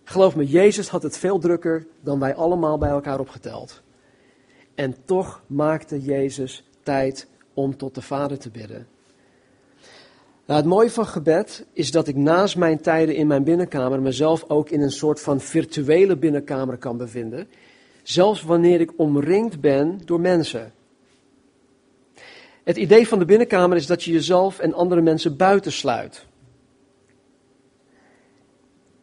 [0.05, 3.83] Geloof me, Jezus had het veel drukker dan wij allemaal bij elkaar opgeteld.
[4.75, 8.87] En toch maakte Jezus tijd om tot de Vader te bidden.
[10.47, 14.45] Nou, het mooie van gebed is dat ik naast mijn tijden in mijn binnenkamer mezelf
[14.49, 17.49] ook in een soort van virtuele binnenkamer kan bevinden.
[18.03, 20.73] Zelfs wanneer ik omringd ben door mensen.
[22.65, 26.27] Het idee van de binnenkamer is dat je jezelf en andere mensen buitensluit.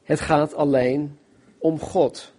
[0.04, 1.18] Het gaat alleen
[1.58, 2.34] om God.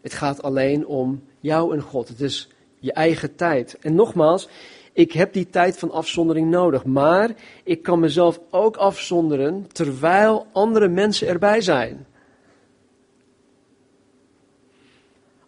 [0.00, 2.08] Het gaat alleen om jou en God.
[2.08, 3.78] Het is je eigen tijd.
[3.80, 4.48] En nogmaals,
[4.94, 7.30] ik heb die tijd van afzondering nodig, maar
[7.64, 12.06] ik kan mezelf ook afzonderen terwijl andere mensen erbij zijn.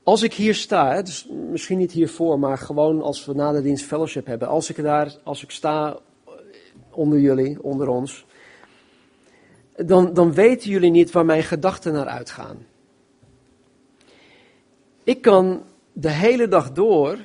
[0.02, 3.85] Als ik hier sta, dus misschien niet hiervoor, maar gewoon als we na de dienst
[3.85, 5.98] fellowship hebben, als ik daar, als ik sta
[6.90, 8.26] onder jullie, onder ons,
[9.76, 12.66] dan, dan weten jullie niet waar mijn gedachten naar uitgaan.
[15.04, 17.18] Ik kan de hele dag door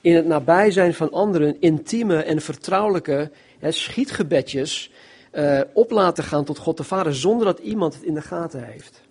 [0.00, 4.92] in het nabijzijn van anderen intieme en vertrouwelijke hè, schietgebedjes
[5.32, 8.64] uh, op laten gaan tot God de Vader zonder dat iemand het in de gaten
[8.64, 9.02] heeft.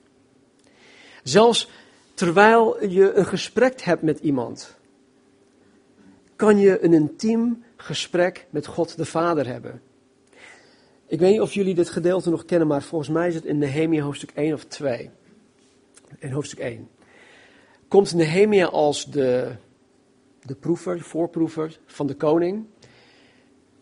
[1.23, 1.69] Zelfs
[2.13, 4.75] terwijl je een gesprek hebt met iemand,
[6.35, 9.81] kan je een intiem gesprek met God de Vader hebben.
[11.07, 13.57] Ik weet niet of jullie dit gedeelte nog kennen, maar volgens mij is het in
[13.57, 15.09] Nehemia hoofdstuk 1 of 2.
[16.19, 16.89] In hoofdstuk 1.
[17.87, 19.55] Komt Nehemia als de
[20.47, 22.65] de proever, de voorproever van de koning,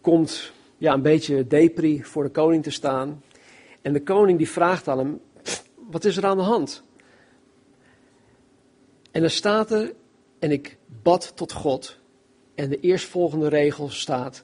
[0.01, 3.23] komt ja, een beetje depri voor de koning te staan.
[3.82, 5.19] En de koning die vraagt aan hem,
[5.89, 6.84] wat is er aan de hand?
[9.12, 9.93] En dan staat er,
[10.39, 11.99] en ik bad tot God.
[12.56, 14.43] En de eerstvolgende regel staat,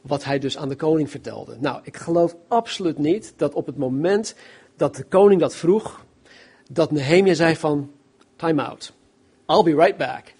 [0.00, 1.56] wat hij dus aan de koning vertelde.
[1.60, 4.34] Nou, ik geloof absoluut niet dat op het moment
[4.76, 6.04] dat de koning dat vroeg,
[6.70, 7.92] dat Nehemia zei van,
[8.36, 8.92] time out,
[9.46, 10.35] I'll be right back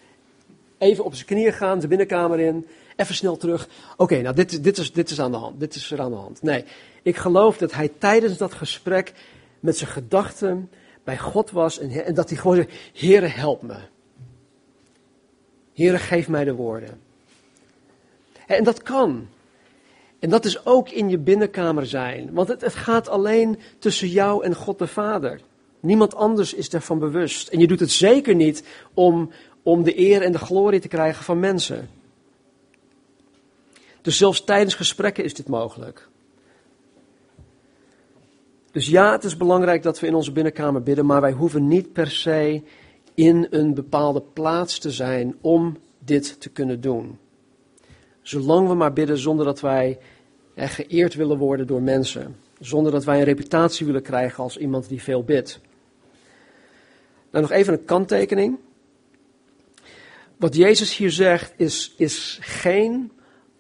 [0.78, 3.68] even op zijn knieën gaan, de binnenkamer in, even snel terug.
[3.96, 6.16] Oké, nou dit, dit, is, dit is aan de hand, dit is er aan de
[6.16, 6.42] hand.
[6.42, 6.64] Nee,
[7.02, 9.12] ik geloof dat hij tijdens dat gesprek
[9.60, 10.70] met zijn gedachten
[11.04, 13.76] bij God was en, en dat hij gewoon zei, Heere help me.
[15.74, 17.00] Heere geef mij de woorden.
[18.46, 19.28] En dat kan.
[20.18, 22.32] En dat is ook in je binnenkamer zijn.
[22.32, 25.40] Want het, het gaat alleen tussen jou en God de Vader.
[25.80, 27.48] Niemand anders is daarvan bewust.
[27.48, 29.30] En je doet het zeker niet om,
[29.66, 31.88] om de eer en de glorie te krijgen van mensen.
[34.02, 36.08] Dus zelfs tijdens gesprekken is dit mogelijk.
[38.70, 41.92] Dus ja, het is belangrijk dat we in onze binnenkamer bidden, maar wij hoeven niet
[41.92, 42.62] per se
[43.14, 47.18] in een bepaalde plaats te zijn om dit te kunnen doen.
[48.22, 49.98] Zolang we maar bidden zonder dat wij
[50.56, 52.36] geëerd willen worden door mensen.
[52.60, 55.60] Zonder dat wij een reputatie willen krijgen als iemand die veel bidt.
[57.30, 58.58] Nou, nog even een kanttekening.
[60.36, 63.12] Wat Jezus hier zegt is, is geen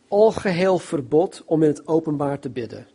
[0.08, 2.86] algeheel verbod om in het openbaar te bidden.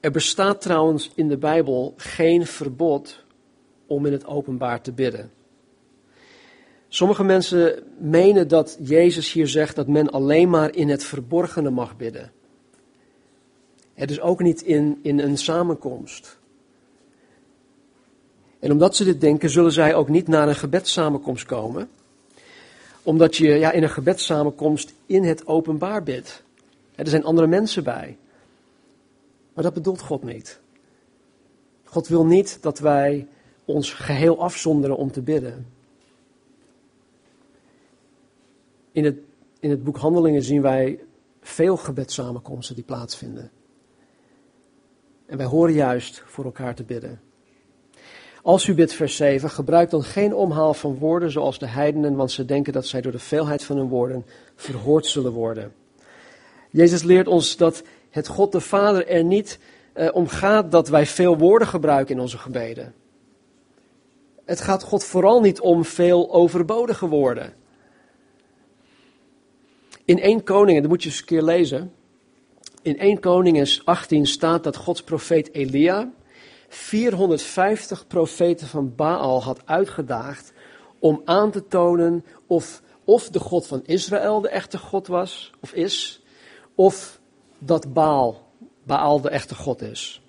[0.00, 3.24] Er bestaat trouwens in de Bijbel geen verbod
[3.86, 5.30] om in het openbaar te bidden.
[6.88, 11.96] Sommige mensen menen dat Jezus hier zegt dat men alleen maar in het verborgene mag
[11.96, 12.32] bidden.
[13.94, 16.38] Het is ook niet in, in een samenkomst.
[18.58, 21.88] En omdat ze dit denken, zullen zij ook niet naar een gebedssamenkomst komen.
[23.02, 26.42] Omdat je ja, in een gebedssamenkomst in het openbaar bidt.
[26.94, 28.16] Er zijn andere mensen bij.
[29.54, 30.60] Maar dat bedoelt God niet.
[31.84, 33.26] God wil niet dat wij
[33.64, 35.66] ons geheel afzonderen om te bidden.
[38.92, 39.16] In het,
[39.60, 41.00] in het boek Handelingen zien wij
[41.40, 43.50] veel gebedssamenkomsten die plaatsvinden.
[45.26, 47.20] En wij horen juist voor elkaar te bidden.
[48.46, 52.30] Als u bidt, vers 7, gebruik dan geen omhaal van woorden zoals de heidenen, want
[52.30, 55.72] ze denken dat zij door de veelheid van hun woorden verhoord zullen worden.
[56.70, 59.58] Jezus leert ons dat het God de Vader er niet
[59.94, 62.94] uh, om gaat dat wij veel woorden gebruiken in onze gebeden.
[64.44, 67.54] Het gaat God vooral niet om veel overbodige woorden.
[70.04, 71.92] In 1 Koningen, dat moet je eens een keer lezen.
[72.82, 76.12] In 1 Koningen 18 staat dat Gods profeet Elia
[76.68, 80.52] 450 profeten van Baal had uitgedaagd
[80.98, 85.72] om aan te tonen of, of de God van Israël de echte God was, of
[85.72, 86.22] is,
[86.74, 87.20] of
[87.58, 88.42] dat Baal,
[88.82, 90.20] Baal de echte God is.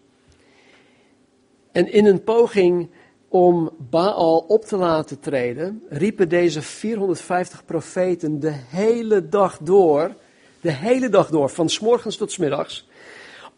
[1.71, 2.89] En in een poging
[3.27, 10.15] om Baal op te laten treden, riepen deze 450 profeten de hele dag door,
[10.61, 12.87] de hele dag door, van s morgens tot s middags,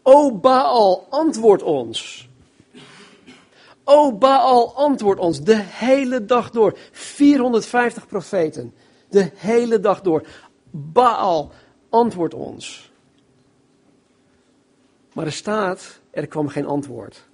[0.02, 2.29] O Baal, antwoord ons.
[3.90, 5.40] O Baal, antwoord ons.
[5.42, 6.78] De hele dag door.
[6.92, 8.74] 450 profeten.
[9.08, 10.26] De hele dag door.
[10.70, 11.52] Baal,
[11.88, 12.92] antwoord ons.
[15.12, 17.28] Maar er staat, er kwam geen antwoord.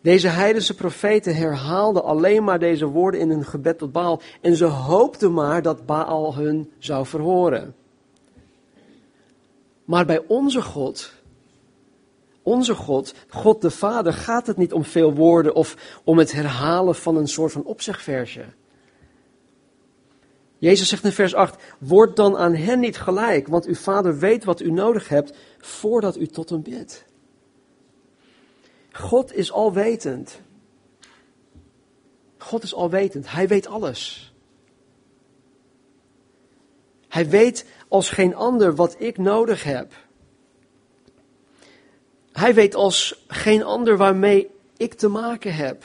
[0.00, 4.20] Deze heidense profeten herhaalden alleen maar deze woorden in hun gebed tot Baal.
[4.40, 7.74] En ze hoopten maar dat Baal hun zou verhoren.
[9.84, 11.12] Maar bij onze God,
[12.50, 16.94] onze God, God de Vader, gaat het niet om veel woorden of om het herhalen
[16.94, 18.44] van een soort van opzegversje.
[20.58, 24.44] Jezus zegt in vers 8: Word dan aan hen niet gelijk, want uw Vader weet
[24.44, 27.04] wat u nodig hebt voordat u tot hem bidt.
[28.92, 30.40] God is alwetend.
[32.38, 33.30] God is alwetend.
[33.30, 34.34] Hij weet alles.
[37.08, 39.92] Hij weet als geen ander wat ik nodig heb.
[42.32, 45.84] Hij weet als geen ander waarmee ik te maken heb.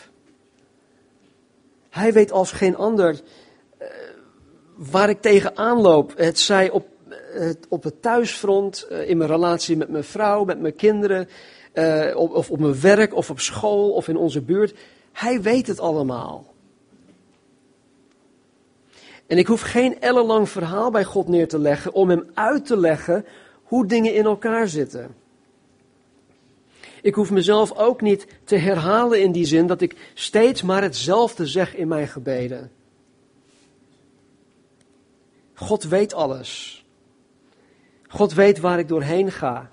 [1.89, 3.13] Hij weet als geen ander
[3.81, 3.87] uh,
[4.75, 6.17] waar ik tegenaan loop.
[6.17, 6.87] Het zij op,
[7.69, 11.27] op het thuisfront, uh, in mijn relatie met mijn vrouw, met mijn kinderen,
[12.15, 14.75] of op mijn werk, of op school, of in onze buurt.
[15.11, 16.53] Hij weet het allemaal.
[19.27, 22.77] En ik hoef geen ellenlang verhaal bij God neer te leggen om hem uit te
[22.77, 23.25] leggen
[23.63, 25.15] hoe dingen in elkaar zitten.
[27.05, 31.45] Ik hoef mezelf ook niet te herhalen in die zin dat ik steeds maar hetzelfde
[31.45, 32.71] zeg in mijn gebeden.
[35.53, 36.83] God weet alles.
[38.07, 39.71] God weet waar ik doorheen ga.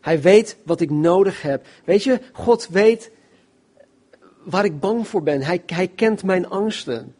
[0.00, 1.66] Hij weet wat ik nodig heb.
[1.84, 3.10] Weet je, God weet
[4.42, 5.42] waar ik bang voor ben.
[5.42, 7.14] Hij, hij kent mijn angsten.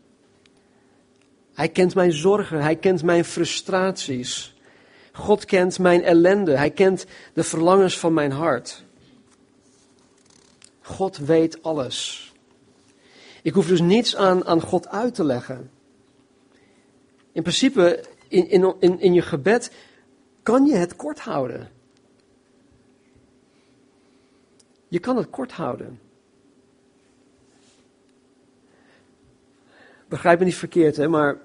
[1.54, 2.62] Hij kent mijn zorgen.
[2.62, 4.56] Hij kent mijn frustraties.
[5.12, 6.56] God kent mijn ellende.
[6.56, 8.86] Hij kent de verlangens van mijn hart.
[10.88, 12.32] God weet alles.
[13.42, 15.70] Ik hoef dus niets aan, aan God uit te leggen.
[17.32, 19.72] In principe, in, in, in, in je gebed
[20.42, 21.70] kan je het kort houden.
[24.88, 26.00] Je kan het kort houden.
[30.08, 31.38] Begrijp me niet verkeerd, hè, maar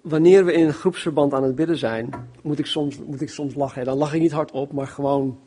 [0.00, 2.10] wanneer we in een groepsverband aan het bidden zijn,
[2.42, 3.84] moet ik soms, moet ik soms lachen.
[3.84, 5.40] Dan lach ik niet hardop, maar gewoon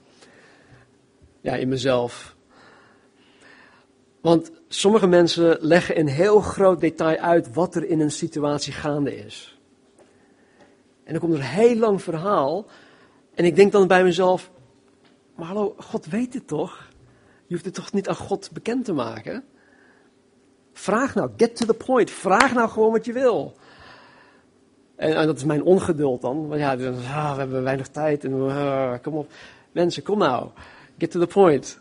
[1.42, 2.37] ja, in mezelf.
[4.28, 9.16] Want sommige mensen leggen in heel groot detail uit wat er in een situatie gaande
[9.16, 9.60] is.
[11.04, 12.66] En dan komt er een heel lang verhaal.
[13.36, 14.52] En ik denk dan bij mezelf,
[15.36, 16.90] maar hallo, God weet het toch?
[17.46, 19.44] Je hoeft het toch niet aan God bekend te maken?
[20.74, 22.12] Vraag nou, get to the point.
[22.12, 23.54] Vraag nou gewoon wat je wil.
[24.96, 26.48] En, en dat is mijn ongeduld dan.
[26.48, 28.24] Want ja, ah, we hebben weinig tijd.
[28.24, 29.32] En, uh, kom op.
[29.72, 30.50] Mensen, kom nou.
[30.98, 31.80] Get to the point.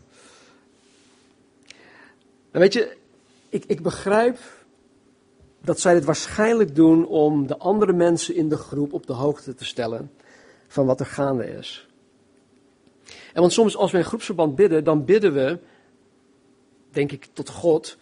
[2.58, 2.96] Weet je,
[3.48, 4.38] ik, ik begrijp
[5.62, 9.54] dat zij dit waarschijnlijk doen om de andere mensen in de groep op de hoogte
[9.54, 10.10] te stellen
[10.68, 11.88] van wat er gaande is.
[13.32, 15.58] En want soms als we in groepsverband bidden, dan bidden we,
[16.90, 17.96] denk ik, tot God,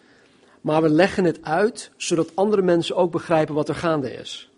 [0.61, 4.51] maar we leggen het uit zodat andere mensen ook begrijpen wat er gaande is.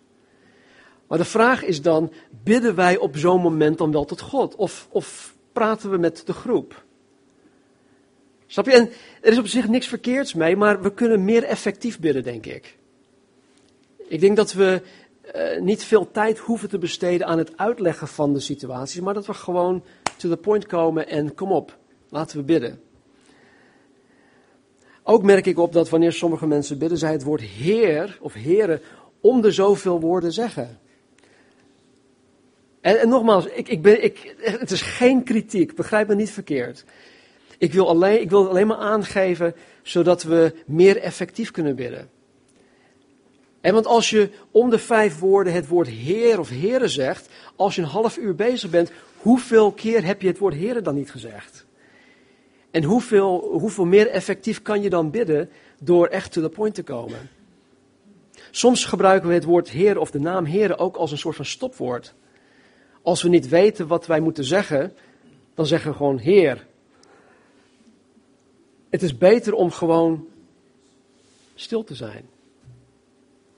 [1.06, 4.54] Maar de vraag is dan, bidden wij op zo'n moment dan wel tot God?
[4.54, 6.86] Of, of praten we met de groep?
[8.50, 8.72] Snap je?
[8.72, 8.90] En
[9.20, 12.76] er is op zich niks verkeerds mee, maar we kunnen meer effectief bidden, denk ik.
[14.08, 14.82] Ik denk dat we
[15.36, 19.26] uh, niet veel tijd hoeven te besteden aan het uitleggen van de situaties, maar dat
[19.26, 19.84] we gewoon
[20.16, 21.76] to the point komen en kom op,
[22.08, 22.80] laten we bidden.
[25.02, 28.80] Ook merk ik op dat wanneer sommige mensen bidden, zij het woord Heer of Heren
[29.20, 30.78] om de zoveel woorden zeggen.
[32.80, 36.84] En, en nogmaals, ik, ik ben, ik, het is geen kritiek, begrijp me niet verkeerd.
[37.58, 42.10] Ik wil, alleen, ik wil het alleen maar aangeven zodat we meer effectief kunnen bidden.
[43.60, 47.74] En want als je om de vijf woorden het woord Heer of Heren zegt, als
[47.74, 51.10] je een half uur bezig bent, hoeveel keer heb je het woord Heren dan niet
[51.10, 51.66] gezegd?
[52.70, 55.50] En hoeveel, hoeveel meer effectief kan je dan bidden
[55.80, 57.30] door echt to the point te komen?
[58.50, 61.44] Soms gebruiken we het woord Heer of de naam Heren ook als een soort van
[61.44, 62.14] stopwoord.
[63.02, 64.92] Als we niet weten wat wij moeten zeggen,
[65.54, 66.66] dan zeggen we gewoon Heer.
[68.90, 70.28] Het is beter om gewoon
[71.54, 72.28] stil te zijn.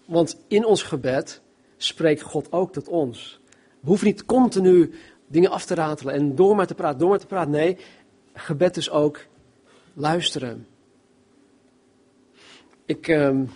[0.04, 1.40] Want in ons gebed
[1.76, 3.40] spreekt God ook tot ons.
[3.80, 4.92] We hoeven niet continu
[5.26, 7.50] dingen af te ratelen en door maar te praten, door maar te praten.
[7.50, 7.76] Nee,
[8.32, 9.26] gebed is ook
[9.94, 10.66] luisteren.
[12.84, 13.50] Ik, um,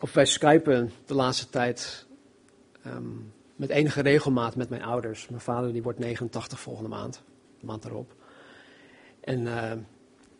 [0.00, 2.06] of wij skypen de laatste tijd
[2.86, 5.28] um, met enige regelmaat met mijn ouders.
[5.28, 7.22] Mijn vader die wordt 89 volgende maand,
[7.60, 8.14] de maand erop.
[9.20, 9.72] En uh,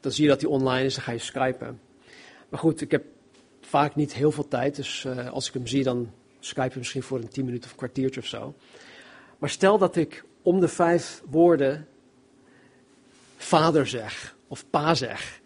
[0.01, 1.81] dan zie je dat hij online is, dan ga je skypen.
[2.49, 3.05] Maar goed, ik heb
[3.61, 7.03] vaak niet heel veel tijd, dus uh, als ik hem zie, dan skype ik misschien
[7.03, 8.55] voor een 10 minuten of een kwartiertje of zo.
[9.39, 11.87] Maar stel dat ik om de vijf woorden
[13.37, 15.41] vader zeg of pa zeg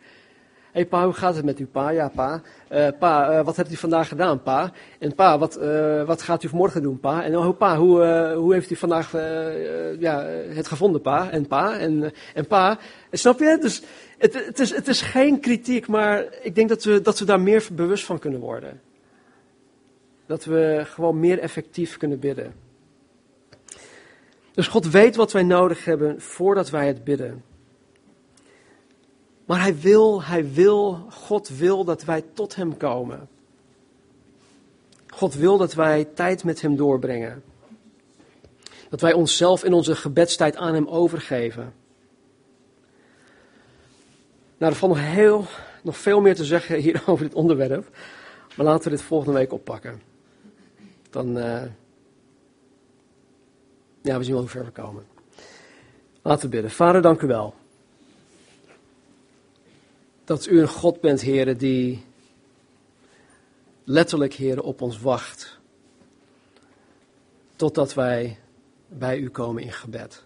[0.74, 1.90] hey pa, hoe gaat het met u pa?
[1.90, 2.40] Ja pa.
[2.72, 4.72] Uh, pa, uh, wat hebt u vandaag gedaan pa?
[4.98, 5.54] En pa, wat,
[6.06, 7.24] wat gaat u vanmorgen doen pa?
[7.24, 9.12] En oh pa, hoe, hoe heeft u vandaag
[9.98, 11.30] ja, het gevonden pa?
[11.30, 12.78] En pa, en, en pa.
[13.10, 13.58] snap je?
[13.60, 13.82] Dus
[14.24, 17.40] het, het, is, het is geen kritiek, maar ik denk dat we, dat we daar
[17.40, 18.80] meer bewust van kunnen worden.
[20.26, 22.54] Dat we gewoon meer effectief kunnen bidden.
[24.52, 27.44] Dus God weet wat wij nodig hebben voordat wij het bidden.
[29.44, 33.28] Maar hij wil, hij wil, God wil dat wij tot hem komen.
[35.08, 37.42] God wil dat wij tijd met hem doorbrengen.
[38.88, 41.72] Dat wij onszelf in onze gebedstijd aan hem overgeven.
[44.64, 45.46] Nou, er valt nog, heel,
[45.82, 47.96] nog veel meer te zeggen hier over dit onderwerp.
[48.56, 50.02] Maar laten we dit volgende week oppakken.
[51.10, 51.62] Dan, uh,
[54.02, 55.06] ja, we zien wel hoe ver we komen.
[56.22, 56.70] Laten we bidden.
[56.70, 57.54] Vader, dank u wel
[60.24, 62.04] dat u een God bent, heren, die
[63.84, 65.58] letterlijk, heren, op ons wacht.
[67.56, 68.38] Totdat wij
[68.88, 70.24] bij u komen in gebed.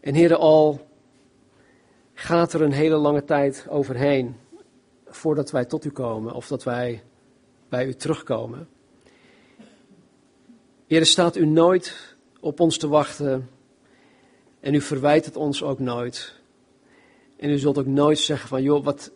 [0.00, 0.86] En heren, al
[2.18, 4.36] gaat er een hele lange tijd overheen
[5.06, 7.02] voordat wij tot u komen of dat wij
[7.68, 8.68] bij u terugkomen.
[10.86, 13.50] Heren, staat u nooit op ons te wachten
[14.60, 16.34] en u verwijt het ons ook nooit.
[17.36, 19.12] En u zult ook nooit zeggen van, joh, wat,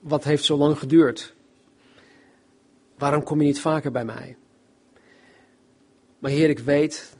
[0.00, 1.34] wat heeft zo lang geduurd?
[2.96, 4.36] Waarom kom je niet vaker bij mij?
[6.18, 7.16] Maar Heer, ik weet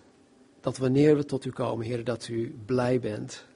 [0.60, 3.46] dat wanneer we tot u komen, Heer, dat u blij bent.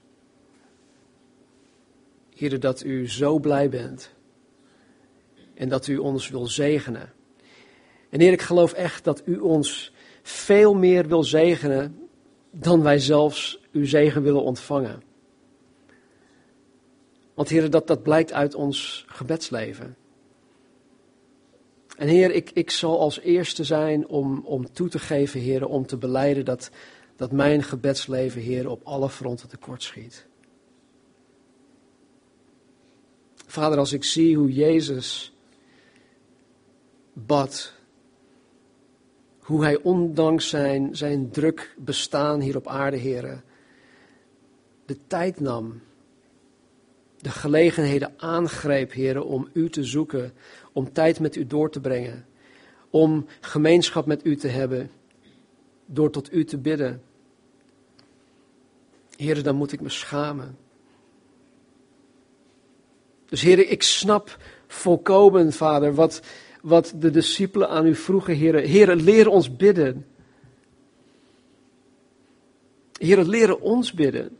[2.42, 4.10] Heer, dat u zo blij bent.
[5.54, 7.12] En dat u ons wil zegenen.
[8.10, 12.08] En Heer, ik geloof echt dat u ons veel meer wil zegenen
[12.50, 15.02] dan wij zelfs uw zegen willen ontvangen.
[17.34, 19.96] Want Heer, dat, dat blijkt uit ons gebedsleven.
[21.96, 25.86] En Heer, ik, ik zal als eerste zijn om, om toe te geven, Heer, om
[25.86, 26.70] te beleiden dat,
[27.16, 29.82] dat mijn gebedsleven, Heer, op alle fronten tekort
[33.52, 35.32] Vader, als ik zie hoe Jezus
[37.12, 37.72] bad,
[39.38, 43.44] hoe hij ondanks zijn, zijn druk bestaan hier op aarde, heren,
[44.86, 45.80] de tijd nam,
[47.18, 50.32] de gelegenheden aangreep, heren, om u te zoeken,
[50.72, 52.26] om tijd met u door te brengen,
[52.90, 54.90] om gemeenschap met u te hebben,
[55.86, 57.02] door tot u te bidden.
[59.16, 60.56] Heren, dan moet ik me schamen.
[63.32, 66.22] Dus heren, ik snap volkomen, vader, wat,
[66.62, 68.64] wat de discipelen aan u vroegen, heren.
[68.64, 70.06] Heren, leer ons bidden.
[72.98, 74.38] Heren, leren ons bidden.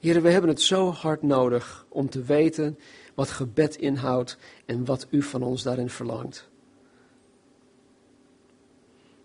[0.00, 2.78] Heren, we hebben het zo hard nodig om te weten
[3.14, 6.48] wat gebed inhoudt en wat u van ons daarin verlangt.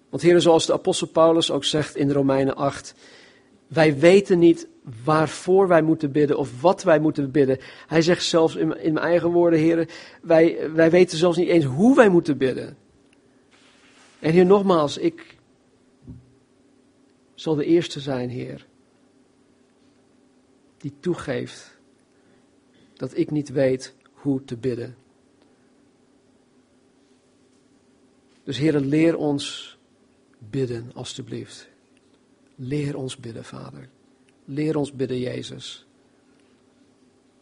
[0.09, 2.93] Want heren, zoals de apostel Paulus ook zegt in Romeinen 8,
[3.67, 4.67] wij weten niet
[5.03, 7.57] waarvoor wij moeten bidden of wat wij moeten bidden.
[7.87, 9.87] Hij zegt zelfs in, in mijn eigen woorden, heren,
[10.21, 12.77] wij, wij weten zelfs niet eens hoe wij moeten bidden.
[14.19, 15.37] En hier nogmaals, ik
[17.33, 18.67] zal de eerste zijn, Heer,
[20.77, 21.79] die toegeeft
[22.93, 24.95] dat ik niet weet hoe te bidden.
[28.43, 29.77] Dus Heer, leer ons
[30.37, 31.69] bidden, alstublieft.
[32.55, 33.89] Leer ons bidden, Vader.
[34.45, 35.85] Leer ons bidden, Jezus.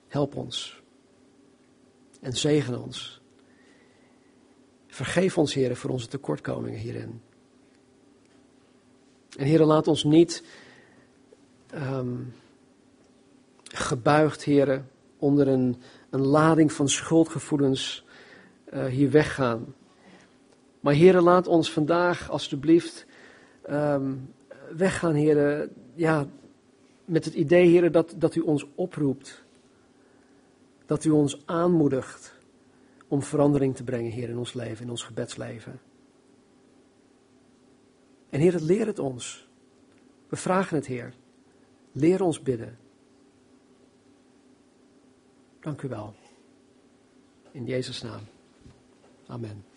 [0.08, 0.82] Help ons.
[2.22, 3.22] En zegen ons.
[4.88, 7.22] Vergeef ons, Heer, voor onze tekortkomingen hierin.
[9.38, 10.44] En Heer, laat ons niet
[11.74, 12.34] um,
[13.64, 14.84] gebuigd, Heer,
[15.18, 18.06] onder een, een lading van schuldgevoelens
[18.74, 19.76] uh, hier weggaan.
[20.80, 23.06] Maar Heer, laat ons vandaag alstublieft
[23.70, 24.34] um,
[24.76, 26.28] weggaan, Heer, ja,
[27.10, 29.44] met het idee, Heer, dat, dat u ons oproept.
[30.86, 32.34] Dat u ons aanmoedigt
[33.08, 35.80] om verandering te brengen, Heer, in ons leven, in ons gebedsleven.
[38.30, 39.48] En Heer, leer het ons.
[40.30, 41.14] We vragen het, Heer.
[41.92, 42.78] Leer ons bidden.
[45.60, 46.14] Dank u wel.
[47.52, 48.22] In Jezus' naam.
[49.28, 49.69] Amen.